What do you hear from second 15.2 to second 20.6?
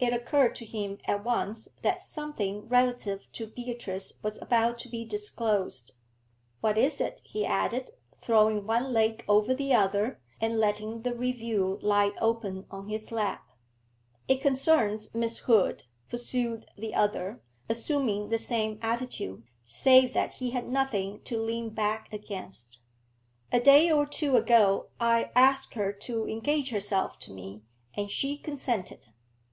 Hood,' pursued the other, assuming the same attitude, save that he